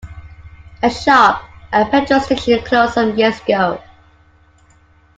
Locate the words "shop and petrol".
0.89-2.19